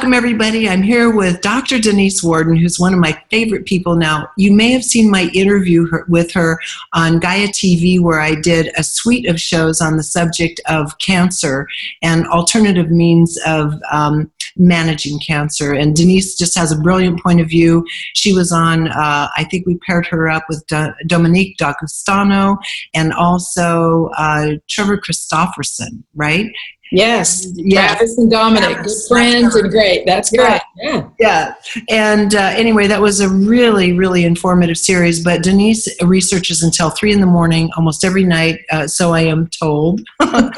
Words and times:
Welcome, 0.00 0.14
everybody. 0.14 0.66
I'm 0.66 0.82
here 0.82 1.14
with 1.14 1.42
Dr. 1.42 1.76
Donese 1.76 2.24
Worden, 2.24 2.56
who's 2.56 2.78
one 2.78 2.94
of 2.94 3.00
my 3.00 3.22
favorite 3.30 3.66
people 3.66 3.96
now. 3.96 4.30
You 4.38 4.50
may 4.50 4.72
have 4.72 4.82
seen 4.82 5.10
my 5.10 5.28
interview 5.34 5.86
with 6.08 6.32
her 6.32 6.58
on 6.94 7.18
Gaia 7.18 7.48
TV, 7.48 8.00
where 8.00 8.18
I 8.18 8.34
did 8.34 8.72
a 8.78 8.82
suite 8.82 9.28
of 9.28 9.38
shows 9.38 9.82
on 9.82 9.98
the 9.98 10.02
subject 10.02 10.58
of 10.64 10.96
cancer 11.00 11.68
and 12.00 12.26
alternative 12.28 12.90
means 12.90 13.38
of 13.44 13.74
um, 13.92 14.32
managing 14.56 15.18
cancer. 15.18 15.74
And 15.74 15.94
Donese 15.94 16.38
just 16.38 16.56
has 16.56 16.72
a 16.72 16.80
brilliant 16.80 17.22
point 17.22 17.42
of 17.42 17.50
view. 17.50 17.84
She 18.14 18.32
was 18.32 18.52
on, 18.52 18.88
uh, 18.88 19.28
I 19.36 19.44
think 19.50 19.66
we 19.66 19.76
paired 19.86 20.06
her 20.06 20.30
up 20.30 20.44
with 20.48 20.66
Do- 20.66 20.94
Dominic 21.08 21.58
D'Agostino 21.58 22.56
and 22.94 23.12
also 23.12 24.08
uh, 24.16 24.52
Trevor 24.66 24.96
Christofferson, 24.96 26.04
right? 26.14 26.50
Yes, 26.92 27.46
yes. 27.54 27.96
Travis 27.96 28.18
and 28.18 28.30
Dominic, 28.30 28.82
good 28.82 28.96
friends 29.08 29.54
and 29.54 29.70
great. 29.70 30.04
That's 30.06 30.30
great. 30.30 30.60
Yeah, 30.76 31.08
yeah. 31.20 31.54
And 31.88 32.34
uh, 32.34 32.52
anyway, 32.56 32.88
that 32.88 33.00
was 33.00 33.20
a 33.20 33.28
really, 33.28 33.92
really 33.92 34.24
informative 34.24 34.76
series. 34.76 35.22
But 35.22 35.42
Donese 35.42 35.88
researches 36.02 36.62
until 36.62 36.90
three 36.90 37.12
in 37.12 37.20
the 37.20 37.26
morning 37.26 37.70
almost 37.76 38.04
every 38.04 38.24
night, 38.24 38.60
uh, 38.72 38.88
so 38.88 39.12
I 39.12 39.20
am 39.20 39.48
told. 39.48 40.00
and 40.20 40.52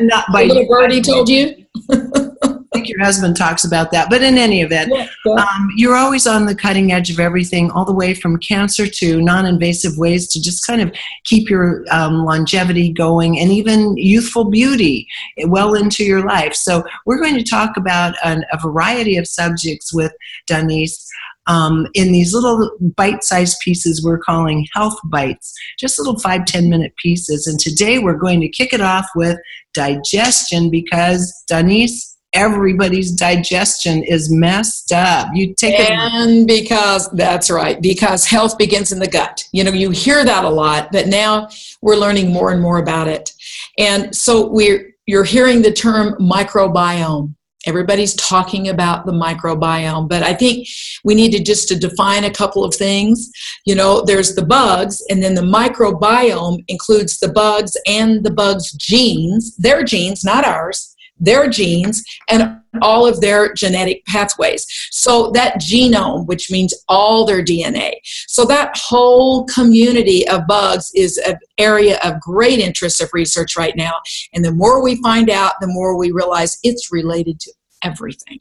not 0.00 0.26
by 0.32 0.44
little 0.44 0.66
birdie 0.68 1.00
told 1.00 1.28
you. 1.28 1.64
I 2.72 2.78
think 2.78 2.88
your 2.88 3.04
husband 3.04 3.36
talks 3.36 3.64
about 3.64 3.90
that. 3.90 4.08
But 4.08 4.22
in 4.22 4.38
any 4.38 4.62
event, 4.62 4.92
yeah, 4.94 5.06
yeah. 5.26 5.34
Um, 5.34 5.68
you're 5.76 5.94
always 5.94 6.26
on 6.26 6.46
the 6.46 6.54
cutting 6.54 6.90
edge 6.90 7.10
of 7.10 7.20
everything, 7.20 7.70
all 7.70 7.84
the 7.84 7.92
way 7.92 8.14
from 8.14 8.38
cancer 8.38 8.86
to 8.86 9.20
non 9.20 9.44
invasive 9.44 9.98
ways 9.98 10.26
to 10.28 10.40
just 10.40 10.66
kind 10.66 10.80
of 10.80 10.90
keep 11.24 11.50
your 11.50 11.84
um, 11.90 12.24
longevity 12.24 12.90
going 12.90 13.38
and 13.38 13.50
even 13.50 13.94
youthful 13.98 14.46
beauty 14.46 15.06
well 15.48 15.74
into 15.74 16.02
your 16.02 16.24
life. 16.24 16.54
So, 16.54 16.82
we're 17.04 17.20
going 17.20 17.36
to 17.36 17.44
talk 17.44 17.76
about 17.76 18.14
an, 18.24 18.44
a 18.52 18.58
variety 18.58 19.18
of 19.18 19.26
subjects 19.26 19.92
with 19.92 20.12
Donese. 20.48 21.06
Um, 21.48 21.88
in 21.94 22.12
these 22.12 22.32
little 22.32 22.70
bite-sized 22.96 23.58
pieces 23.64 24.00
we're 24.00 24.16
calling 24.16 24.64
health 24.74 24.96
bites 25.06 25.52
just 25.76 25.98
little 25.98 26.16
five 26.20 26.44
ten 26.44 26.70
minute 26.70 26.94
pieces 27.02 27.48
and 27.48 27.58
today 27.58 27.98
we're 27.98 28.16
going 28.16 28.40
to 28.42 28.48
kick 28.48 28.72
it 28.72 28.80
off 28.80 29.08
with 29.16 29.36
digestion 29.74 30.70
because 30.70 31.34
donese 31.50 32.11
everybody's 32.32 33.12
digestion 33.12 34.02
is 34.02 34.30
messed 34.30 34.92
up. 34.92 35.28
You 35.34 35.54
take 35.54 35.78
and 35.78 36.46
because 36.46 37.10
that's 37.10 37.50
right, 37.50 37.80
because 37.80 38.24
health 38.24 38.56
begins 38.58 38.92
in 38.92 38.98
the 38.98 39.08
gut. 39.08 39.44
You 39.52 39.64
know, 39.64 39.72
you 39.72 39.90
hear 39.90 40.24
that 40.24 40.44
a 40.44 40.48
lot, 40.48 40.90
but 40.92 41.08
now 41.08 41.48
we're 41.80 41.96
learning 41.96 42.32
more 42.32 42.52
and 42.52 42.62
more 42.62 42.78
about 42.78 43.08
it. 43.08 43.32
And 43.78 44.14
so 44.14 44.48
we're 44.48 44.94
you're 45.06 45.24
hearing 45.24 45.62
the 45.62 45.72
term 45.72 46.14
microbiome. 46.14 47.34
Everybody's 47.64 48.14
talking 48.14 48.68
about 48.68 49.06
the 49.06 49.12
microbiome, 49.12 50.08
but 50.08 50.24
I 50.24 50.34
think 50.34 50.66
we 51.04 51.14
need 51.14 51.30
to 51.32 51.42
just 51.42 51.68
to 51.68 51.78
define 51.78 52.24
a 52.24 52.30
couple 52.30 52.64
of 52.64 52.74
things. 52.74 53.30
You 53.66 53.76
know, 53.76 54.02
there's 54.02 54.34
the 54.34 54.44
bugs, 54.44 55.00
and 55.10 55.22
then 55.22 55.34
the 55.34 55.42
microbiome 55.42 56.64
includes 56.66 57.20
the 57.20 57.28
bugs 57.28 57.76
and 57.86 58.24
the 58.24 58.32
bugs' 58.32 58.72
genes, 58.72 59.56
their 59.58 59.84
genes, 59.84 60.24
not 60.24 60.44
ours 60.44 60.91
their 61.22 61.48
genes 61.48 62.02
and 62.28 62.58
all 62.80 63.06
of 63.06 63.20
their 63.20 63.52
genetic 63.54 64.04
pathways. 64.06 64.66
So 64.90 65.30
that 65.32 65.60
genome, 65.60 66.26
which 66.26 66.50
means 66.50 66.74
all 66.88 67.24
their 67.24 67.44
DNA. 67.44 67.92
So 68.28 68.44
that 68.46 68.76
whole 68.76 69.44
community 69.46 70.26
of 70.28 70.46
bugs 70.46 70.90
is 70.94 71.18
an 71.18 71.36
area 71.58 71.98
of 72.02 72.20
great 72.20 72.58
interest 72.58 73.00
of 73.00 73.10
research 73.12 73.56
right 73.56 73.76
now. 73.76 73.92
And 74.32 74.44
the 74.44 74.52
more 74.52 74.82
we 74.82 75.00
find 75.02 75.30
out, 75.30 75.54
the 75.60 75.66
more 75.66 75.98
we 75.98 76.12
realize 76.12 76.58
it's 76.62 76.92
related 76.92 77.40
to 77.40 77.52
everything 77.82 78.40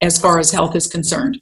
as 0.00 0.20
far 0.20 0.38
as 0.38 0.50
health 0.50 0.76
is 0.76 0.86
concerned. 0.86 1.40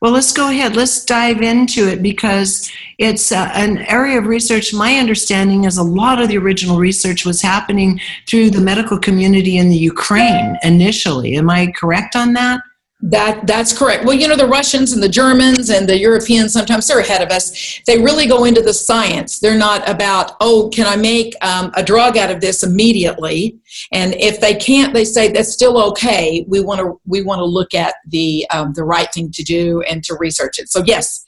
Well, 0.00 0.12
let's 0.12 0.32
go 0.32 0.50
ahead. 0.50 0.76
Let's 0.76 1.04
dive 1.04 1.40
into 1.40 1.88
it 1.88 2.02
because 2.02 2.70
it's 2.98 3.32
uh, 3.32 3.50
an 3.54 3.78
area 3.78 4.18
of 4.18 4.26
research. 4.26 4.74
My 4.74 4.96
understanding 4.96 5.64
is 5.64 5.78
a 5.78 5.82
lot 5.82 6.20
of 6.20 6.28
the 6.28 6.36
original 6.38 6.78
research 6.78 7.24
was 7.24 7.40
happening 7.40 8.00
through 8.28 8.50
the 8.50 8.60
medical 8.60 8.98
community 8.98 9.56
in 9.56 9.70
the 9.70 9.76
Ukraine 9.76 10.56
initially. 10.62 11.36
Am 11.36 11.48
I 11.48 11.72
correct 11.72 12.14
on 12.14 12.34
that? 12.34 12.60
That 13.02 13.46
that's 13.46 13.76
correct. 13.76 14.06
Well, 14.06 14.16
you 14.16 14.26
know 14.26 14.36
the 14.36 14.46
Russians 14.46 14.94
and 14.94 15.02
the 15.02 15.08
Germans 15.08 15.68
and 15.68 15.86
the 15.86 15.98
Europeans 15.98 16.54
sometimes 16.54 16.86
they're 16.86 17.00
ahead 17.00 17.20
of 17.20 17.28
us. 17.28 17.78
They 17.86 17.98
really 17.98 18.26
go 18.26 18.44
into 18.44 18.62
the 18.62 18.72
science. 18.72 19.38
They're 19.38 19.58
not 19.58 19.86
about 19.86 20.32
oh, 20.40 20.70
can 20.72 20.86
I 20.86 20.96
make 20.96 21.34
um, 21.44 21.70
a 21.76 21.82
drug 21.82 22.16
out 22.16 22.30
of 22.30 22.40
this 22.40 22.62
immediately? 22.62 23.58
And 23.92 24.14
if 24.14 24.40
they 24.40 24.54
can't, 24.54 24.94
they 24.94 25.04
say 25.04 25.30
that's 25.30 25.52
still 25.52 25.78
okay. 25.90 26.46
We 26.48 26.62
want 26.62 26.80
to 26.80 26.98
we 27.04 27.22
want 27.22 27.40
to 27.40 27.44
look 27.44 27.74
at 27.74 27.96
the 28.08 28.46
um, 28.50 28.72
the 28.72 28.84
right 28.84 29.12
thing 29.12 29.30
to 29.32 29.42
do 29.42 29.82
and 29.82 30.02
to 30.04 30.16
research 30.18 30.58
it. 30.58 30.70
So 30.70 30.82
yes, 30.86 31.22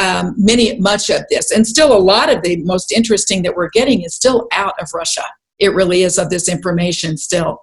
um, 0.00 0.34
many 0.36 0.76
much 0.80 1.08
of 1.08 1.22
this 1.30 1.52
and 1.52 1.64
still 1.64 1.96
a 1.96 2.02
lot 2.02 2.34
of 2.34 2.42
the 2.42 2.56
most 2.64 2.90
interesting 2.90 3.42
that 3.42 3.54
we're 3.54 3.70
getting 3.70 4.02
is 4.02 4.12
still 4.12 4.48
out 4.52 4.74
of 4.80 4.88
Russia. 4.92 5.24
It 5.60 5.72
really 5.72 6.02
is 6.02 6.18
of 6.18 6.30
this 6.30 6.48
information 6.48 7.16
still. 7.16 7.62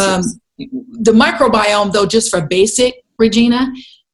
Um, 0.00 0.22
the 0.58 1.12
microbiome, 1.12 1.92
though, 1.92 2.06
just 2.06 2.30
for 2.30 2.40
basic, 2.40 3.02
Regina, 3.18 3.72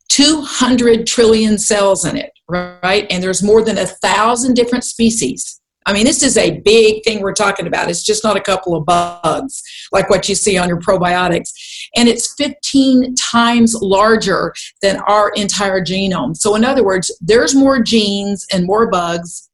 200 0.08 1.06
trillion 1.06 1.58
cells 1.58 2.04
in 2.04 2.16
it, 2.16 2.30
right? 2.48 3.06
And 3.10 3.22
there's 3.22 3.42
more 3.42 3.62
than 3.62 3.78
a 3.78 3.86
thousand 3.86 4.54
different 4.54 4.84
species. 4.84 5.60
I 5.86 5.92
mean, 5.92 6.04
this 6.04 6.22
is 6.22 6.38
a 6.38 6.60
big 6.60 7.04
thing 7.04 7.20
we're 7.20 7.34
talking 7.34 7.66
about. 7.66 7.90
It's 7.90 8.02
just 8.02 8.24
not 8.24 8.36
a 8.36 8.40
couple 8.40 8.74
of 8.74 8.86
bugs 8.86 9.62
like 9.92 10.08
what 10.08 10.28
you 10.28 10.34
see 10.34 10.56
on 10.56 10.68
your 10.68 10.80
probiotics. 10.80 11.50
And 11.94 12.08
it's 12.08 12.34
15 12.38 13.14
times 13.16 13.74
larger 13.74 14.54
than 14.80 14.96
our 15.00 15.30
entire 15.36 15.82
genome. 15.82 16.36
So, 16.36 16.54
in 16.54 16.64
other 16.64 16.84
words, 16.84 17.14
there's 17.20 17.54
more 17.54 17.82
genes 17.82 18.46
and 18.52 18.64
more 18.64 18.90
bugs, 18.90 19.50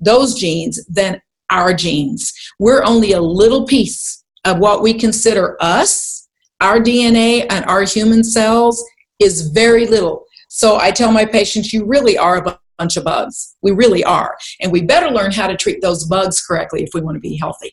those 0.00 0.34
genes, 0.34 0.82
than 0.86 1.20
our 1.50 1.74
genes. 1.74 2.32
We're 2.58 2.82
only 2.84 3.12
a 3.12 3.20
little 3.20 3.66
piece 3.66 4.24
of 4.46 4.58
what 4.58 4.82
we 4.82 4.94
consider 4.94 5.56
us 5.60 6.23
our 6.64 6.80
DNA 6.80 7.46
and 7.50 7.64
our 7.66 7.82
human 7.82 8.24
cells 8.24 8.82
is 9.20 9.48
very 9.48 9.86
little. 9.86 10.24
So 10.48 10.76
I 10.76 10.90
tell 10.90 11.12
my 11.12 11.26
patients, 11.26 11.72
you 11.72 11.84
really 11.84 12.16
are 12.16 12.38
a 12.38 12.58
bunch 12.78 12.96
of 12.96 13.04
bugs. 13.04 13.56
We 13.62 13.72
really 13.72 14.02
are. 14.02 14.36
And 14.60 14.72
we 14.72 14.82
better 14.82 15.10
learn 15.10 15.30
how 15.30 15.46
to 15.46 15.56
treat 15.56 15.82
those 15.82 16.04
bugs 16.04 16.40
correctly 16.40 16.82
if 16.82 16.90
we 16.94 17.02
want 17.02 17.16
to 17.16 17.20
be 17.20 17.36
healthy. 17.36 17.72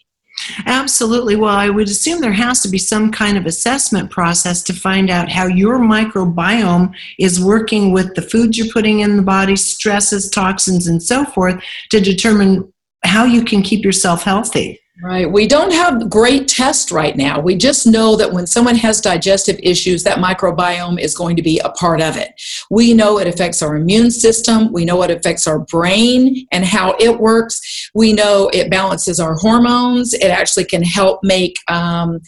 Absolutely. 0.65 1.35
Well, 1.35 1.55
I 1.55 1.69
would 1.69 1.87
assume 1.87 2.19
there 2.19 2.33
has 2.33 2.61
to 2.61 2.69
be 2.69 2.77
some 2.77 3.11
kind 3.11 3.37
of 3.37 3.45
assessment 3.45 4.09
process 4.11 4.61
to 4.63 4.73
find 4.73 5.09
out 5.09 5.29
how 5.29 5.47
your 5.47 5.79
microbiome 5.79 6.93
is 7.17 7.41
working 7.41 7.93
with 7.93 8.13
the 8.15 8.21
foods 8.21 8.57
you're 8.57 8.73
putting 8.73 8.99
in 9.01 9.15
the 9.15 9.23
body, 9.23 9.55
stresses, 9.55 10.29
toxins, 10.29 10.87
and 10.87 11.01
so 11.01 11.23
forth 11.23 11.63
to 11.91 12.01
determine 12.01 12.73
how 13.05 13.23
you 13.23 13.45
can 13.45 13.61
keep 13.61 13.85
yourself 13.85 14.23
healthy. 14.23 14.80
Right. 15.03 15.31
We 15.31 15.47
don't 15.47 15.73
have 15.73 16.11
great 16.11 16.47
tests 16.47 16.91
right 16.91 17.17
now. 17.17 17.39
We 17.39 17.55
just 17.55 17.87
know 17.87 18.15
that 18.17 18.31
when 18.31 18.45
someone 18.45 18.75
has 18.75 19.01
digestive 19.01 19.59
issues, 19.63 20.03
that 20.03 20.19
microbiome 20.19 20.99
is 20.99 21.15
going 21.15 21.35
to 21.37 21.41
be 21.41 21.57
a 21.59 21.69
part 21.69 22.01
of 22.01 22.17
it. 22.17 22.39
We 22.69 22.93
know 22.93 23.17
it 23.17 23.25
affects 23.25 23.63
our 23.63 23.75
immune 23.75 24.11
system. 24.11 24.71
We 24.71 24.85
know 24.85 25.01
it 25.01 25.09
affects 25.09 25.47
our 25.47 25.57
brain 25.57 26.45
and 26.51 26.63
how 26.63 26.95
it 26.99 27.19
works. 27.19 27.89
We 27.95 28.13
know 28.13 28.49
it 28.53 28.69
balances 28.69 29.19
our 29.19 29.33
hormones. 29.33 30.13
It 30.13 30.27
actually 30.27 30.65
can 30.65 30.83
help 30.83 31.21
make 31.23 31.55
um, 31.67 32.19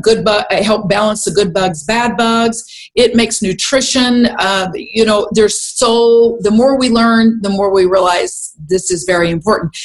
good 0.00 0.24
bu- 0.24 0.62
help 0.62 0.88
balance 0.88 1.24
the 1.24 1.30
good 1.30 1.52
bugs, 1.52 1.84
bad 1.84 2.16
bugs. 2.16 2.64
It 2.94 3.16
makes 3.16 3.42
nutrition. 3.42 4.26
Uh, 4.38 4.70
you 4.74 5.04
know, 5.04 5.28
there's 5.32 5.60
so 5.60 6.38
the 6.40 6.50
more 6.50 6.78
we 6.78 6.88
learn, 6.88 7.42
the 7.42 7.50
more 7.50 7.70
we 7.70 7.84
realize 7.84 8.54
this 8.66 8.90
is 8.90 9.04
very 9.04 9.30
important 9.30 9.76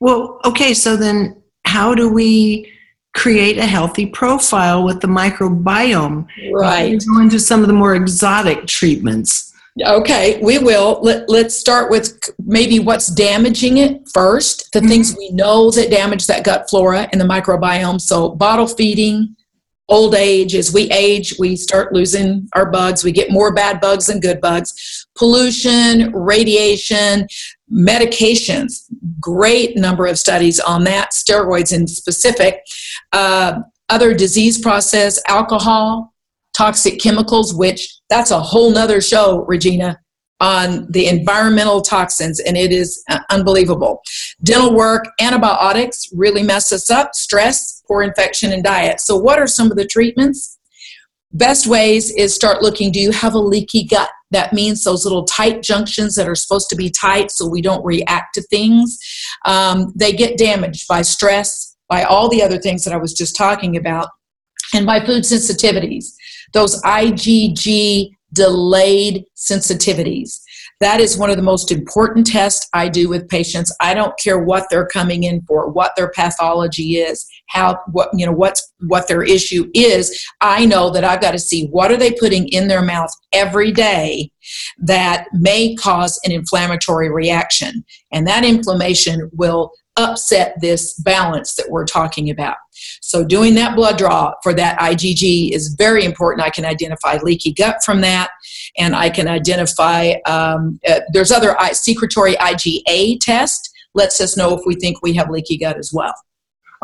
well, 0.00 0.40
okay, 0.44 0.74
so 0.74 0.96
then 0.96 1.42
how 1.64 1.94
do 1.94 2.12
we 2.12 2.72
create 3.14 3.58
a 3.58 3.66
healthy 3.66 4.06
profile 4.06 4.84
with 4.84 5.00
the 5.00 5.08
microbiome? 5.08 6.26
Right. 6.52 7.02
Go 7.14 7.20
into 7.20 7.40
some 7.40 7.62
of 7.62 7.66
the 7.66 7.72
more 7.72 7.94
exotic 7.94 8.66
treatments. 8.66 9.52
Okay, 9.84 10.40
we 10.42 10.58
will. 10.58 11.00
Let, 11.02 11.28
let's 11.28 11.54
start 11.54 11.90
with 11.90 12.18
maybe 12.44 12.78
what's 12.78 13.08
damaging 13.08 13.76
it 13.76 14.08
first, 14.08 14.72
the 14.72 14.78
mm-hmm. 14.78 14.88
things 14.88 15.16
we 15.16 15.30
know 15.32 15.70
that 15.70 15.90
damage 15.90 16.26
that 16.28 16.44
gut 16.44 16.70
flora 16.70 17.08
and 17.12 17.20
the 17.20 17.26
microbiome. 17.26 18.00
So, 18.00 18.30
bottle 18.30 18.66
feeding, 18.66 19.36
old 19.88 20.14
age, 20.14 20.54
as 20.54 20.72
we 20.72 20.90
age, 20.90 21.34
we 21.38 21.56
start 21.56 21.92
losing 21.92 22.48
our 22.54 22.70
bugs. 22.70 23.04
We 23.04 23.12
get 23.12 23.30
more 23.30 23.52
bad 23.52 23.80
bugs 23.80 24.06
than 24.06 24.20
good 24.20 24.40
bugs. 24.40 25.06
Pollution, 25.14 26.10
radiation, 26.12 27.26
medications, 27.72 28.84
great 29.20 29.76
number 29.76 30.06
of 30.06 30.18
studies 30.18 30.60
on 30.60 30.84
that, 30.84 31.10
steroids 31.12 31.72
in 31.72 31.86
specific. 31.86 32.60
Uh, 33.12 33.60
other 33.88 34.14
disease 34.14 34.58
process, 34.58 35.20
alcohol, 35.28 36.12
toxic 36.56 37.00
chemicals, 37.00 37.54
which 37.54 38.00
that's 38.10 38.30
a 38.30 38.40
whole 38.40 38.70
nother 38.70 39.00
show, 39.00 39.44
Regina, 39.46 39.98
on 40.40 40.90
the 40.90 41.06
environmental 41.06 41.80
toxins, 41.80 42.40
and 42.40 42.56
it 42.56 42.72
is 42.72 43.02
uh, 43.08 43.18
unbelievable. 43.30 44.02
Dental 44.42 44.74
work, 44.74 45.06
antibiotics 45.20 46.08
really 46.12 46.42
mess 46.42 46.72
us 46.72 46.90
up, 46.90 47.14
stress, 47.14 47.82
poor 47.86 48.02
infection, 48.02 48.52
and 48.52 48.62
diet. 48.62 49.00
So, 49.00 49.16
what 49.16 49.38
are 49.38 49.46
some 49.46 49.70
of 49.70 49.76
the 49.76 49.86
treatments? 49.86 50.56
best 51.36 51.66
ways 51.66 52.10
is 52.12 52.34
start 52.34 52.62
looking 52.62 52.90
do 52.90 53.00
you 53.00 53.10
have 53.10 53.34
a 53.34 53.38
leaky 53.38 53.84
gut 53.84 54.08
that 54.36 54.52
means 54.52 54.84
those 54.84 55.04
little 55.06 55.24
tight 55.24 55.62
junctions 55.62 56.14
that 56.14 56.28
are 56.28 56.34
supposed 56.34 56.68
to 56.68 56.76
be 56.76 56.90
tight 56.90 57.30
so 57.30 57.48
we 57.48 57.62
don't 57.62 57.82
react 57.82 58.34
to 58.34 58.42
things. 58.42 58.98
Um, 59.46 59.94
they 59.96 60.12
get 60.12 60.36
damaged 60.36 60.86
by 60.86 61.00
stress 61.00 61.74
by 61.88 62.02
all 62.02 62.28
the 62.28 62.42
other 62.42 62.58
things 62.58 62.84
that 62.84 62.92
i 62.92 62.98
was 62.98 63.14
just 63.14 63.34
talking 63.34 63.76
about 63.78 64.08
and 64.74 64.84
by 64.84 65.00
food 65.00 65.22
sensitivities. 65.22 66.12
Those 66.52 66.82
IgG 66.82 68.10
delayed 68.34 69.24
sensitivities 69.36 70.40
that 70.80 71.00
is 71.00 71.16
one 71.16 71.30
of 71.30 71.36
the 71.36 71.42
most 71.42 71.72
important 71.72 72.26
tests 72.26 72.68
I 72.74 72.88
do 72.88 73.08
with 73.08 73.28
patients. 73.28 73.74
I 73.80 73.94
don't 73.94 74.18
care 74.18 74.38
what 74.38 74.66
they're 74.68 74.86
coming 74.86 75.24
in 75.24 75.40
for, 75.42 75.70
what 75.70 75.92
their 75.96 76.10
pathology 76.10 76.96
is, 76.96 77.26
how 77.48 77.78
what 77.92 78.10
you 78.12 78.26
know 78.26 78.32
what's 78.32 78.74
what 78.86 79.08
their 79.08 79.22
issue 79.22 79.70
is. 79.74 80.24
I 80.40 80.66
know 80.66 80.90
that 80.90 81.04
I've 81.04 81.20
got 81.20 81.32
to 81.32 81.38
see 81.38 81.68
what 81.68 81.90
are 81.90 81.96
they 81.96 82.12
putting 82.12 82.48
in 82.48 82.68
their 82.68 82.82
mouth 82.82 83.10
every 83.32 83.72
day 83.72 84.30
that 84.78 85.26
may 85.32 85.74
cause 85.76 86.20
an 86.24 86.32
inflammatory 86.32 87.10
reaction. 87.10 87.84
And 88.12 88.26
that 88.26 88.44
inflammation 88.44 89.30
will 89.32 89.72
upset 89.96 90.54
this 90.60 90.94
balance 91.00 91.54
that 91.54 91.70
we're 91.70 91.86
talking 91.86 92.30
about. 92.30 92.56
So, 93.00 93.24
doing 93.24 93.54
that 93.54 93.74
blood 93.74 93.96
draw 93.96 94.34
for 94.42 94.52
that 94.54 94.78
IgG 94.78 95.52
is 95.52 95.74
very 95.78 96.04
important. 96.04 96.46
I 96.46 96.50
can 96.50 96.64
identify 96.64 97.18
leaky 97.22 97.52
gut 97.52 97.78
from 97.84 98.02
that, 98.02 98.30
and 98.78 98.94
I 98.94 99.10
can 99.10 99.28
identify 99.28 100.14
um, 100.26 100.78
uh, 100.88 101.00
there's 101.12 101.32
other 101.32 101.60
I, 101.60 101.72
secretory 101.72 102.34
IgA 102.34 103.18
test 103.20 103.70
lets 103.94 104.20
us 104.20 104.36
know 104.36 104.54
if 104.54 104.60
we 104.66 104.74
think 104.74 105.02
we 105.02 105.14
have 105.14 105.30
leaky 105.30 105.56
gut 105.56 105.78
as 105.78 105.92
well. 105.92 106.14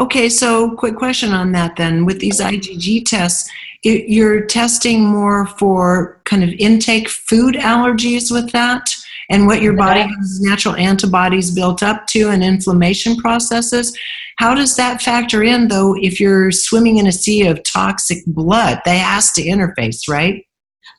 Okay, 0.01 0.29
so 0.29 0.75
quick 0.75 0.97
question 0.97 1.33
on 1.33 1.53
that 1.53 1.77
then. 1.77 2.07
With 2.07 2.19
these 2.19 2.41
IgG 2.41 3.05
tests, 3.05 3.51
you're 3.83 4.47
testing 4.47 5.05
more 5.05 5.47
for 5.47 6.21
kind 6.25 6.43
of 6.43 6.51
intake 6.59 7.09
food 7.09 7.55
allergies 7.57 8.31
with 8.31 8.51
that? 8.53 8.89
and 9.33 9.47
what 9.47 9.63
your 9.63 9.73
body 9.73 10.01
has 10.01 10.41
natural 10.43 10.77
antibodies 10.77 11.51
built 11.51 11.83
up 11.83 12.07
to 12.09 12.29
and 12.29 12.45
inflammation 12.45 13.17
processes. 13.17 13.97
How 14.37 14.55
does 14.55 14.77
that 14.77 15.01
factor 15.01 15.43
in, 15.43 15.69
though, 15.69 15.95
if 15.99 16.21
you're 16.21 16.51
swimming 16.51 16.99
in 16.99 17.07
a 17.07 17.13
sea 17.13 17.47
of 17.47 17.63
toxic 17.65 18.19
blood? 18.27 18.81
They 18.85 18.99
has 18.99 19.33
to 19.33 19.43
interface, 19.43 20.09
right? 20.09 20.45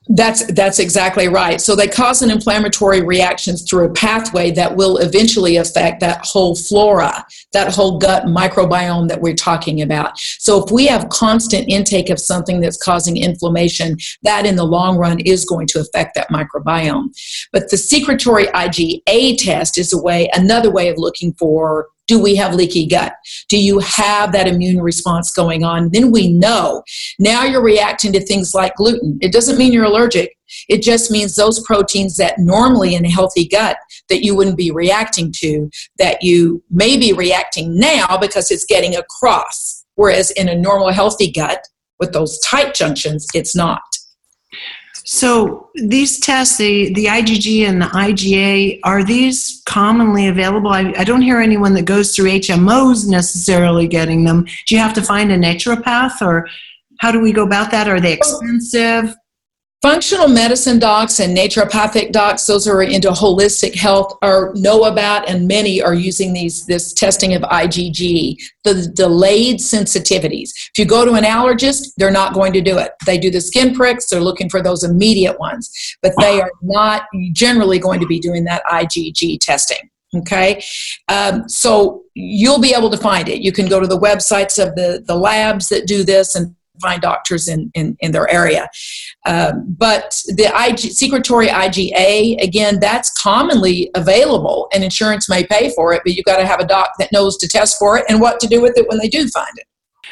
That's 0.08 0.44
that's 0.52 0.80
exactly 0.80 1.28
right. 1.28 1.60
So 1.60 1.74
they 1.74 1.88
cause 1.88 2.20
an 2.20 2.30
inflammatory 2.30 3.02
reactions 3.02 3.62
through 3.62 3.86
a 3.86 3.92
pathway 3.92 4.50
that 4.50 4.76
will 4.76 4.98
eventually 4.98 5.56
affect 5.56 6.00
that 6.00 6.24
whole 6.24 6.54
flora, 6.54 7.24
that 7.54 7.74
whole 7.74 7.98
gut 7.98 8.24
microbiome 8.24 9.08
that 9.08 9.22
we're 9.22 9.34
talking 9.34 9.80
about. 9.80 10.18
So 10.18 10.62
if 10.62 10.70
we 10.70 10.86
have 10.86 11.08
constant 11.08 11.68
intake 11.68 12.10
of 12.10 12.20
something 12.20 12.60
that's 12.60 12.76
causing 12.76 13.16
inflammation, 13.16 13.96
that 14.22 14.44
in 14.44 14.56
the 14.56 14.64
long 14.64 14.98
run 14.98 15.20
is 15.20 15.46
going 15.46 15.68
to 15.68 15.80
affect 15.80 16.14
that 16.16 16.28
microbiome. 16.28 17.08
But 17.50 17.70
the 17.70 17.78
secretory 17.78 18.46
IgA 18.48 19.38
test 19.38 19.78
is 19.78 19.94
a 19.94 20.02
way 20.02 20.28
another 20.34 20.70
way 20.70 20.88
of 20.88 20.98
looking 20.98 21.32
for 21.34 21.88
do 22.06 22.22
we 22.22 22.36
have 22.36 22.54
leaky 22.54 22.86
gut? 22.86 23.14
Do 23.48 23.58
you 23.58 23.78
have 23.80 24.32
that 24.32 24.46
immune 24.46 24.80
response 24.80 25.32
going 25.32 25.64
on? 25.64 25.90
Then 25.92 26.10
we 26.10 26.32
know. 26.32 26.82
Now 27.18 27.44
you're 27.44 27.62
reacting 27.62 28.12
to 28.12 28.20
things 28.20 28.54
like 28.54 28.74
gluten. 28.76 29.18
It 29.20 29.32
doesn't 29.32 29.58
mean 29.58 29.72
you're 29.72 29.84
allergic. 29.84 30.36
It 30.68 30.82
just 30.82 31.10
means 31.10 31.34
those 31.34 31.62
proteins 31.64 32.16
that 32.16 32.38
normally 32.38 32.94
in 32.94 33.04
a 33.04 33.10
healthy 33.10 33.48
gut 33.48 33.76
that 34.08 34.22
you 34.22 34.34
wouldn't 34.34 34.56
be 34.56 34.70
reacting 34.70 35.32
to, 35.38 35.70
that 35.98 36.22
you 36.22 36.62
may 36.70 36.96
be 36.96 37.12
reacting 37.12 37.78
now 37.78 38.16
because 38.18 38.50
it's 38.50 38.64
getting 38.64 38.94
across. 38.94 39.84
Whereas 39.94 40.30
in 40.32 40.48
a 40.48 40.54
normal 40.54 40.92
healthy 40.92 41.30
gut 41.30 41.66
with 41.98 42.12
those 42.12 42.38
tight 42.40 42.74
junctions, 42.74 43.26
it's 43.34 43.56
not. 43.56 43.82
So 45.04 45.70
these 45.74 46.18
tests, 46.18 46.56
the, 46.56 46.92
the 46.94 47.06
IgG 47.06 47.68
and 47.68 47.80
the 47.80 47.86
IgA, 47.86 48.80
are 48.84 49.04
these 49.04 49.62
commonly 49.66 50.28
available? 50.28 50.70
I, 50.70 50.94
I 50.96 51.04
don't 51.04 51.20
hear 51.20 51.40
anyone 51.40 51.74
that 51.74 51.84
goes 51.84 52.16
through 52.16 52.30
HMOs 52.30 53.06
necessarily 53.06 53.86
getting 53.86 54.24
them. 54.24 54.44
Do 54.66 54.74
you 54.74 54.78
have 54.78 54.94
to 54.94 55.02
find 55.02 55.30
a 55.30 55.36
naturopath 55.36 56.22
or 56.22 56.48
how 57.00 57.12
do 57.12 57.20
we 57.20 57.32
go 57.32 57.44
about 57.44 57.70
that? 57.70 57.86
Are 57.86 58.00
they 58.00 58.14
expensive? 58.14 59.14
Functional 59.84 60.28
medicine 60.28 60.78
docs 60.78 61.20
and 61.20 61.36
naturopathic 61.36 62.10
docs, 62.10 62.46
those 62.46 62.64
who 62.64 62.72
are 62.72 62.82
into 62.82 63.10
holistic 63.10 63.74
health, 63.74 64.16
are 64.22 64.50
know 64.54 64.84
about, 64.84 65.28
and 65.28 65.46
many 65.46 65.82
are 65.82 65.92
using 65.92 66.32
these 66.32 66.64
this 66.64 66.94
testing 66.94 67.34
of 67.34 67.42
IgG, 67.42 68.34
the 68.64 68.90
delayed 68.94 69.56
sensitivities. 69.58 70.52
If 70.54 70.78
you 70.78 70.86
go 70.86 71.04
to 71.04 71.12
an 71.12 71.24
allergist, 71.24 71.88
they're 71.98 72.10
not 72.10 72.32
going 72.32 72.54
to 72.54 72.62
do 72.62 72.78
it. 72.78 72.92
They 73.04 73.18
do 73.18 73.30
the 73.30 73.42
skin 73.42 73.74
pricks, 73.74 74.08
they're 74.08 74.22
looking 74.22 74.48
for 74.48 74.62
those 74.62 74.84
immediate 74.84 75.38
ones, 75.38 75.70
but 76.00 76.14
they 76.18 76.40
are 76.40 76.50
not 76.62 77.02
generally 77.34 77.78
going 77.78 78.00
to 78.00 78.06
be 78.06 78.18
doing 78.18 78.44
that 78.44 78.62
IgG 78.64 79.38
testing. 79.40 79.90
Okay, 80.16 80.64
um, 81.08 81.46
so 81.46 82.04
you'll 82.14 82.58
be 82.58 82.72
able 82.74 82.88
to 82.88 82.96
find 82.96 83.28
it. 83.28 83.42
You 83.42 83.52
can 83.52 83.68
go 83.68 83.80
to 83.80 83.86
the 83.86 84.00
websites 84.00 84.58
of 84.58 84.74
the 84.76 85.04
the 85.06 85.14
labs 85.14 85.68
that 85.68 85.86
do 85.86 86.04
this 86.04 86.36
and 86.36 86.56
find 86.80 87.00
doctors 87.00 87.48
in, 87.48 87.70
in, 87.74 87.96
in 88.00 88.12
their 88.12 88.28
area. 88.30 88.68
Um, 89.26 89.64
but 89.66 90.20
the 90.26 90.50
IG, 90.54 90.78
secretory 90.78 91.48
IgA, 91.48 92.42
again, 92.42 92.80
that's 92.80 93.10
commonly 93.12 93.90
available 93.94 94.68
and 94.72 94.82
insurance 94.84 95.28
may 95.28 95.46
pay 95.46 95.70
for 95.70 95.92
it, 95.92 96.02
but 96.04 96.14
you've 96.14 96.24
got 96.24 96.38
to 96.38 96.46
have 96.46 96.60
a 96.60 96.66
doc 96.66 96.90
that 96.98 97.12
knows 97.12 97.36
to 97.38 97.48
test 97.48 97.78
for 97.78 97.98
it 97.98 98.04
and 98.08 98.20
what 98.20 98.40
to 98.40 98.46
do 98.46 98.60
with 98.60 98.76
it 98.76 98.88
when 98.88 98.98
they 98.98 99.08
do 99.08 99.28
find 99.28 99.56
it. 99.56 99.66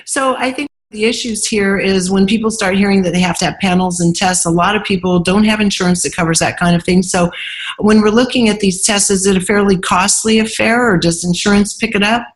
So 0.07 0.37
I 0.37 0.53
think 0.53 0.69
the 0.91 1.05
issues 1.07 1.47
here 1.47 1.79
is 1.79 2.11
when 2.11 2.27
people 2.27 2.51
start 2.51 2.77
hearing 2.77 3.03
that 3.03 3.13
they 3.13 3.21
have 3.21 3.39
to 3.39 3.47
have 3.47 3.59
panels 3.61 4.01
and 4.01 4.15
tests, 4.15 4.45
a 4.45 4.51
lot 4.51 4.77
of 4.77 4.85
people 4.85 5.19
don't 5.19 5.45
have 5.45 5.61
insurance 5.61 6.03
that 6.03 6.15
covers 6.15 6.39
that 6.39 6.59
kind 6.59 6.77
of 6.77 6.85
thing. 6.85 7.03
So 7.03 7.31
when 7.79 8.03
we're 8.03 8.11
looking 8.11 8.49
at 8.49 8.61
these 8.61 8.83
tests, 8.83 9.11
is 9.11 9.27
it 9.27 9.37
a 9.37 9.41
fairly 9.41 9.79
costly 9.79 10.39
affair 10.39 10.93
or 10.93 10.99
does 10.99 11.25
insurance 11.25 11.75
pick 11.75 11.95
it 11.95 12.03
up? 12.03 12.27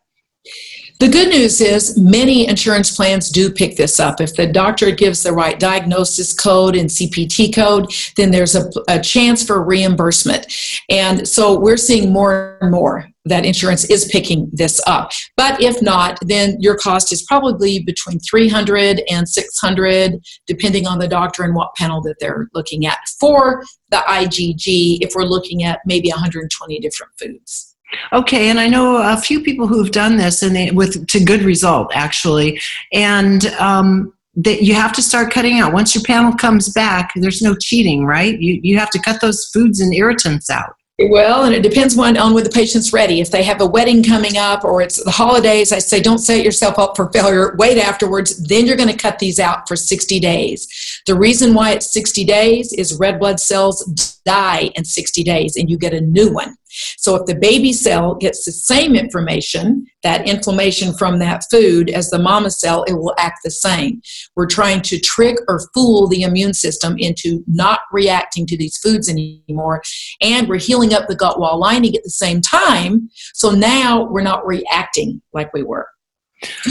The 0.98 1.08
good 1.08 1.28
news 1.28 1.60
is 1.60 1.98
many 1.98 2.48
insurance 2.48 2.96
plans 2.96 3.28
do 3.28 3.50
pick 3.50 3.76
this 3.76 4.00
up. 4.00 4.19
If 4.19 4.34
the 4.34 4.46
doctor 4.46 4.91
gives 4.91 5.22
the 5.22 5.32
right 5.32 5.60
diagnosis 5.60 6.32
code 6.32 6.74
and 6.74 6.88
CPT 6.88 7.55
code, 7.55 7.93
then 8.17 8.31
there's 8.31 8.55
a, 8.55 8.70
a 8.88 8.98
chance 8.98 9.44
for 9.44 9.62
reimbursement. 9.62 10.46
And 10.88 11.29
so 11.29 11.58
we're 11.58 11.76
seeing 11.76 12.12
more 12.12 12.56
and 12.62 12.70
more 12.70 13.10
that 13.26 13.44
insurance 13.44 13.84
is 13.91 14.06
picking 14.06 14.48
this 14.55 14.81
up. 14.86 15.10
But 15.36 15.60
if 15.62 15.82
not, 15.82 16.19
then 16.22 16.56
your 16.60 16.79
cost 16.79 17.12
is 17.12 17.24
probably 17.24 17.81
between 17.81 18.19
300 18.20 19.03
and 19.10 19.29
600 19.29 20.15
depending 20.46 20.86
on 20.86 20.98
the 20.98 21.08
doctor 21.08 21.43
and 21.43 21.55
what 21.55 21.74
panel 21.74 22.00
that 22.03 22.17
they're 22.20 22.48
looking 22.55 22.86
at 22.86 23.00
for 23.20 23.62
the 23.91 23.98
IgG 23.98 24.98
if 25.03 25.15
we're 25.15 25.24
looking 25.24 25.62
at 25.62 25.81
maybe 25.84 26.08
120 26.08 26.81
different 26.81 27.12
foods. 27.19 27.75
Okay, 28.12 28.48
and 28.50 28.58
I 28.58 28.69
know 28.69 28.96
a 28.96 29.16
few 29.16 29.40
people 29.40 29.66
who've 29.66 29.90
done 29.90 30.16
this 30.16 30.43
and 30.43 30.55
they 30.55 30.70
with 30.70 31.06
to 31.06 31.24
good 31.24 31.43
result 31.43 31.93
actually, 31.94 32.60
and 32.93 33.46
um, 33.58 34.12
that 34.34 34.62
you 34.62 34.74
have 34.74 34.93
to 34.94 35.02
start 35.02 35.32
cutting 35.32 35.60
out 35.60 35.72
once 35.72 35.94
your 35.94 36.02
panel 36.05 36.32
comes 36.32 36.69
back. 36.70 37.12
There's 37.16 37.43
no 37.43 37.55
cheating, 37.55 38.05
right? 38.05 38.38
You 38.38 38.60
you 38.62 38.78
have 38.78 38.90
to 38.90 38.98
cut 38.98 39.20
those 39.20 39.46
foods 39.46 39.81
and 39.81 39.94
irritants 39.94 40.50
out. 40.50 40.74
Well, 40.98 41.44
and 41.44 41.55
it 41.55 41.62
depends 41.62 41.98
on, 41.98 42.16
on 42.16 42.32
when 42.32 42.44
the 42.44 42.48
patient's 42.48 42.90
ready. 42.90 43.20
If 43.20 43.31
they 43.31 43.43
have 43.43 43.60
a 43.60 43.66
wedding 43.66 44.02
coming 44.02 44.38
up 44.38 44.64
or 44.64 44.81
it's 44.81 45.02
the 45.05 45.10
holidays, 45.10 45.70
I 45.70 45.78
say 45.78 46.00
don't 46.00 46.19
set 46.19 46.43
yourself 46.43 46.78
up 46.78 46.96
for 46.96 47.12
failure. 47.12 47.55
Wait 47.58 47.76
afterwards. 47.76 48.43
Then 48.46 48.64
you're 48.64 48.78
going 48.78 48.88
to 48.88 48.96
cut 48.96 49.19
these 49.19 49.38
out 49.38 49.69
for 49.69 49.76
60 49.76 50.19
days. 50.20 51.02
The 51.06 51.14
reason 51.14 51.52
why 51.52 51.72
it's 51.72 51.93
60 51.93 52.24
days 52.24 52.72
is 52.72 52.98
red 52.98 53.19
blood 53.19 53.40
cells 53.40 53.84
die 54.24 54.70
in 54.74 54.86
60 54.86 55.22
days 55.22 55.56
and 55.56 55.69
you 55.69 55.76
get 55.76 55.93
a 55.93 56.00
new 56.00 56.32
one. 56.32 56.56
So 56.98 57.14
if 57.16 57.26
the 57.26 57.34
baby 57.34 57.72
cell 57.72 58.14
gets 58.14 58.44
the 58.44 58.52
same 58.52 58.94
information, 58.94 59.86
that 60.02 60.28
inflammation 60.28 60.94
from 60.94 61.18
that 61.18 61.44
food, 61.50 61.90
as 61.90 62.10
the 62.10 62.18
mama 62.18 62.50
cell, 62.50 62.84
it 62.84 62.94
will 62.94 63.14
act 63.18 63.40
the 63.44 63.50
same. 63.50 64.00
We're 64.34 64.46
trying 64.46 64.82
to 64.82 64.98
trick 64.98 65.36
or 65.48 65.68
fool 65.74 66.06
the 66.06 66.22
immune 66.22 66.54
system 66.54 66.96
into 66.98 67.42
not 67.46 67.80
reacting 67.92 68.46
to 68.46 68.56
these 68.56 68.76
foods 68.78 69.08
anymore. 69.08 69.82
And 70.20 70.48
we're 70.48 70.58
healing 70.58 70.94
up 70.94 71.08
the 71.08 71.16
gut 71.16 71.38
wall 71.38 71.58
lining 71.58 71.96
at 71.96 72.04
the 72.04 72.10
same 72.10 72.40
time. 72.40 73.08
So 73.34 73.50
now 73.50 74.04
we're 74.04 74.22
not 74.22 74.46
reacting 74.46 75.22
like 75.32 75.52
we 75.52 75.62
were. 75.62 75.88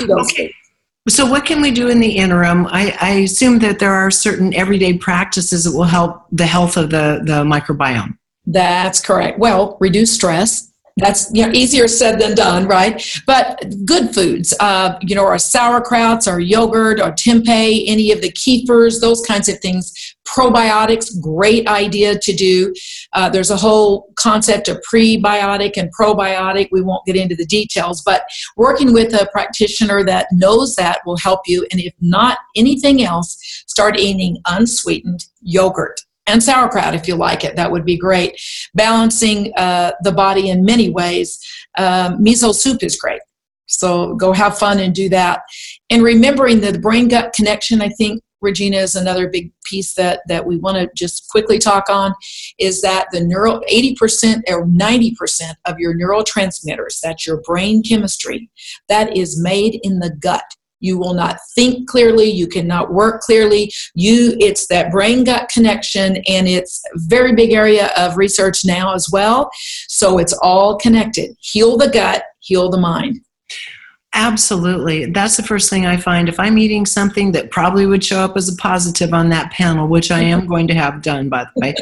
Okay. 0.10 0.54
So, 1.08 1.30
what 1.30 1.46
can 1.46 1.62
we 1.62 1.70
do 1.70 1.90
in 1.90 2.00
the 2.00 2.18
interim? 2.18 2.66
I, 2.66 2.98
I, 3.00 3.10
assume 3.20 3.60
that 3.60 3.78
there 3.78 3.94
are 3.94 4.10
certain 4.10 4.56
everyday 4.56 4.98
practices 4.98 5.64
that 5.64 5.72
will 5.72 5.84
help 5.84 6.26
the 6.32 6.48
health 6.48 6.78
of 6.78 6.90
the, 6.90 7.22
the 7.24 7.44
microbiome. 7.44 8.18
That's 8.48 9.02
correct. 9.02 9.40
Well, 9.40 9.78
reduce 9.80 10.14
stress. 10.14 10.72
That's 10.98 11.30
you 11.34 11.46
know, 11.46 11.52
easier 11.52 11.90
said 11.90 12.22
than 12.22 12.36
done, 12.36 12.68
right? 12.68 13.06
But 13.28 13.66
good 13.84 14.16
foods, 14.16 14.54
uh, 14.62 14.98
you 15.02 15.14
know, 15.14 15.26
our 15.26 15.36
sauerkrauts, 15.36 16.26
our 16.26 16.40
yogurt, 16.40 17.02
our 17.02 17.12
tempeh, 17.12 17.84
any 17.86 18.14
of 18.14 18.22
the 18.22 18.32
kefirs, 18.32 19.02
those 19.02 19.22
kinds 19.22 19.50
of 19.50 19.60
things. 19.60 19.94
Probiotics, 20.26 21.20
great 21.22 21.68
idea 21.68 22.18
to 22.18 22.34
do. 22.34 22.74
Uh, 23.12 23.30
there's 23.30 23.52
a 23.52 23.58
whole 23.58 24.14
concept 24.16 24.70
of 24.70 24.82
prebiotic 24.90 25.74
and 25.76 25.94
probiotic. 25.94 26.70
We 26.72 26.82
won't 26.82 27.06
get 27.06 27.18
into 27.18 27.36
the 27.36 27.46
details, 27.46 28.02
but 28.02 28.24
working 28.56 28.94
with 28.94 29.14
a 29.14 29.28
practitioner 29.34 30.06
that 30.06 30.28
knows 30.32 30.78
that 30.78 31.02
will 31.06 31.18
help 31.18 31.42
you. 31.46 31.68
And 31.72 31.82
if 31.82 31.94
not 32.00 32.38
anything 32.56 33.04
else, 33.04 33.38
start 33.68 34.00
eating 34.00 34.38
unsweetened 34.48 35.26
yogurt 35.42 36.00
and 36.28 36.42
sauerkraut 36.44 36.96
if 36.96 37.08
you 37.08 37.16
like 37.16 37.44
it. 37.44 37.56
That 37.56 37.72
would 37.72 37.86
be 37.86 37.98
great. 37.98 38.40
Balancing 38.74 39.54
uh, 39.58 39.92
the 40.02 40.12
body 40.12 40.50
in 40.50 40.66
many 40.66 40.90
ways. 40.90 41.40
Um, 41.78 42.24
miso 42.24 42.54
soup 42.54 42.84
is 42.84 42.98
great. 42.98 43.22
So 43.68 44.16
go 44.16 44.32
have 44.32 44.58
fun 44.58 44.80
and 44.80 44.94
do 44.94 45.10
that. 45.10 45.42
And 45.90 46.04
remembering 46.04 46.62
the 46.62 46.78
brain 46.80 47.08
gut 47.08 47.34
connection, 47.34 47.82
I 47.82 47.90
think 47.90 48.22
Regina 48.42 48.78
is 48.78 48.96
another 48.96 49.28
big 49.28 49.52
piece 49.66 49.96
that 49.96 50.22
that 50.28 50.46
we 50.46 50.58
want 50.58 50.78
to 50.78 50.90
just 50.96 51.28
quickly 51.30 51.58
talk 51.58 51.90
on 51.90 52.14
is 52.60 52.82
that 52.82 53.08
the 53.12 53.22
neural 53.22 53.62
80% 53.72 54.44
or 54.50 54.66
90% 54.68 55.14
of 55.66 55.80
your 55.80 55.96
neurotransmitters, 55.96 57.00
that's 57.02 57.26
your 57.26 57.42
brain 57.42 57.82
chemistry, 57.82 58.50
that 58.88 59.18
is 59.18 59.42
made 59.42 59.80
in 59.84 60.00
the 60.00 60.12
gut 60.12 60.44
you 60.80 60.98
will 60.98 61.14
not 61.14 61.38
think 61.56 61.88
clearly. 61.88 62.30
You 62.30 62.48
cannot 62.48 62.94
work 62.94 63.22
clearly. 63.22 63.72
You 63.94 64.36
it's 64.40 64.68
that 64.68 64.92
brain 64.92 65.24
gut 65.24 65.50
connection 65.54 66.18
and 66.28 66.48
it's 66.48 66.84
very 66.96 67.34
big 67.34 67.54
area 67.54 67.92
of 67.98 68.18
research 68.18 68.66
now 68.66 68.94
as 68.94 69.10
well. 69.12 69.50
So 69.88 70.18
it's 70.18 70.38
all 70.42 70.78
connected. 70.78 71.36
Heal 71.40 71.78
the 71.78 71.90
gut 71.90 72.24
heal 72.46 72.70
the 72.70 72.78
mind 72.78 73.20
Absolutely. 74.18 75.08
That's 75.08 75.36
the 75.36 75.44
first 75.44 75.70
thing 75.70 75.86
I 75.86 75.98
find. 75.98 76.30
If 76.30 76.40
I'm 76.40 76.58
eating 76.58 76.86
something 76.86 77.34
that 77.34 77.52
probably 77.52 77.86
would 77.86 78.02
show 78.02 78.22
up 78.22 78.38
as 78.38 78.48
a 78.48 78.56
positive 78.56 79.14
on 79.14 79.28
that 79.30 79.52
panel, 79.52 79.90
which 79.90 80.10
I 80.10 80.22
am 80.22 80.48
going 80.48 80.68
to 80.70 80.74
have 80.74 81.02
done, 81.02 81.28
by 81.28 81.44
the 81.44 81.60
way, 81.60 81.76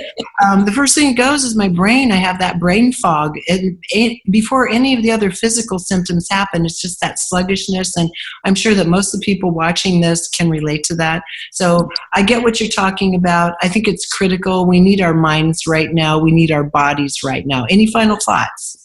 um, 0.44 0.66
the 0.66 0.72
first 0.72 0.96
thing 0.96 1.12
it 1.12 1.16
goes 1.16 1.44
is 1.44 1.56
my 1.56 1.70
brain. 1.70 2.12
I 2.12 2.16
have 2.16 2.40
that 2.40 2.60
brain 2.60 2.92
fog. 2.92 3.34
It, 3.46 4.20
before 4.32 4.68
any 4.68 4.96
of 4.96 5.04
the 5.04 5.12
other 5.12 5.30
physical 5.30 5.78
symptoms 5.78 6.28
happen, 6.28 6.66
it's 6.66 6.82
just 6.82 7.00
that 7.02 7.20
sluggishness. 7.20 7.96
And 7.96 8.10
I'm 8.46 8.56
sure 8.56 8.74
that 8.74 8.88
most 8.88 9.14
of 9.14 9.20
the 9.20 9.26
people 9.26 9.52
watching 9.52 10.02
this 10.02 10.28
can 10.28 10.50
relate 10.50 10.84
to 10.86 10.96
that. 10.96 11.24
So 11.52 11.88
I 12.14 12.24
get 12.24 12.42
what 12.42 12.60
you're 12.60 12.68
talking 12.68 13.14
about. 13.14 13.54
I 13.62 13.70
think 13.70 13.88
it's 13.88 14.08
critical. 14.08 14.66
We 14.66 14.82
need 14.82 15.02
our 15.02 15.14
minds 15.14 15.68
right 15.68 15.94
now, 15.94 16.18
we 16.18 16.32
need 16.32 16.50
our 16.50 16.64
bodies 16.64 17.22
right 17.24 17.46
now. 17.46 17.66
Any 17.70 17.86
final 17.92 18.18
thoughts? 18.18 18.83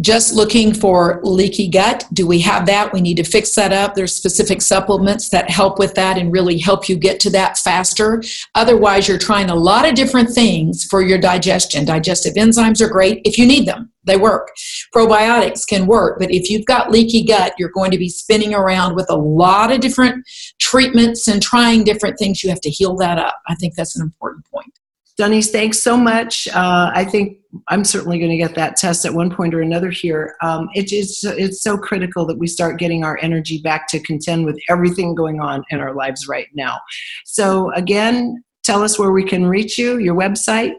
Just 0.00 0.32
looking 0.32 0.72
for 0.72 1.20
leaky 1.22 1.68
gut. 1.68 2.04
Do 2.12 2.26
we 2.26 2.40
have 2.40 2.66
that? 2.66 2.92
We 2.92 3.00
need 3.00 3.16
to 3.18 3.24
fix 3.24 3.54
that 3.54 3.72
up. 3.72 3.94
There's 3.94 4.14
specific 4.14 4.62
supplements 4.62 5.28
that 5.30 5.50
help 5.50 5.78
with 5.78 5.94
that 5.94 6.18
and 6.18 6.32
really 6.32 6.58
help 6.58 6.88
you 6.88 6.96
get 6.96 7.20
to 7.20 7.30
that 7.30 7.58
faster. 7.58 8.22
Otherwise, 8.54 9.08
you're 9.08 9.18
trying 9.18 9.50
a 9.50 9.54
lot 9.54 9.86
of 9.86 9.94
different 9.94 10.30
things 10.30 10.84
for 10.84 11.02
your 11.02 11.18
digestion. 11.18 11.84
Digestive 11.84 12.34
enzymes 12.34 12.80
are 12.80 12.88
great 12.88 13.20
if 13.24 13.38
you 13.38 13.46
need 13.46 13.66
them. 13.66 13.90
They 14.04 14.16
work. 14.16 14.48
Probiotics 14.94 15.66
can 15.66 15.86
work, 15.86 16.18
but 16.18 16.32
if 16.32 16.50
you've 16.50 16.66
got 16.66 16.90
leaky 16.90 17.22
gut, 17.22 17.54
you're 17.58 17.70
going 17.70 17.92
to 17.92 17.98
be 17.98 18.08
spinning 18.08 18.52
around 18.54 18.96
with 18.96 19.06
a 19.08 19.16
lot 19.16 19.70
of 19.70 19.80
different 19.80 20.26
treatments 20.58 21.28
and 21.28 21.40
trying 21.40 21.84
different 21.84 22.18
things. 22.18 22.42
You 22.42 22.50
have 22.50 22.60
to 22.62 22.70
heal 22.70 22.96
that 22.96 23.18
up. 23.18 23.40
I 23.46 23.54
think 23.54 23.74
that's 23.76 23.96
an 23.96 24.02
important 24.02 24.44
point. 24.46 24.78
Donese, 25.20 25.50
thanks 25.50 25.82
so 25.82 25.96
much. 25.96 26.48
Uh, 26.48 26.90
I 26.94 27.04
think 27.04 27.38
I'm 27.68 27.84
certainly 27.84 28.18
going 28.18 28.30
to 28.30 28.36
get 28.36 28.54
that 28.54 28.76
test 28.76 29.04
at 29.04 29.12
one 29.12 29.30
point 29.34 29.52
or 29.54 29.60
another 29.60 29.90
here. 29.90 30.36
Um, 30.42 30.68
it 30.74 30.90
is 30.90 31.22
it's 31.24 31.62
so 31.62 31.76
critical 31.76 32.24
that 32.26 32.38
we 32.38 32.46
start 32.46 32.78
getting 32.78 33.04
our 33.04 33.18
energy 33.20 33.60
back 33.60 33.88
to 33.88 34.00
contend 34.00 34.46
with 34.46 34.58
everything 34.70 35.14
going 35.14 35.38
on 35.38 35.64
in 35.70 35.80
our 35.80 35.94
lives 35.94 36.28
right 36.28 36.48
now. 36.54 36.78
So 37.26 37.70
again, 37.74 38.42
tell 38.62 38.82
us 38.82 38.98
where 38.98 39.12
we 39.12 39.24
can 39.24 39.46
reach 39.46 39.78
you. 39.78 39.98
Your 39.98 40.14
website. 40.14 40.74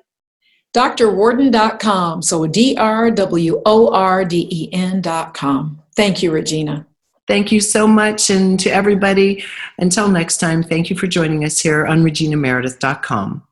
drworden.com. 0.76 2.24
So 2.24 2.48
D 2.48 2.76
R 2.76 3.12
W 3.12 3.62
O 3.66 3.94
R 3.94 4.26
D 4.26 4.48
E 4.50 4.74
N.com. 4.74 5.80
Thank 5.96 6.24
you, 6.24 6.32
Regina. 6.32 6.88
Thank 7.28 7.52
you 7.52 7.62
so 7.62 7.88
much. 7.88 8.32
And 8.32 8.60
to 8.62 8.70
everybody, 8.70 9.44
until 9.78 10.10
next 10.10 10.38
time, 10.38 10.64
thank 10.64 10.90
you 10.90 10.98
for 10.98 11.08
joining 11.08 11.46
us 11.46 11.60
here 11.60 11.86
on 11.86 12.04
reginameredith.com. 12.04 13.44